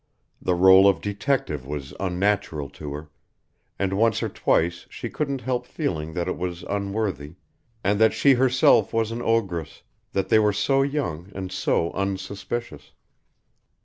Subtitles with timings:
[0.41, 3.11] The rôle of detective was unnatural to her,
[3.77, 7.35] and once or twice she couldn't help feeling that it was unworthy,
[7.83, 12.93] and that she herself was an ogress, they were so young and so unsuspicious.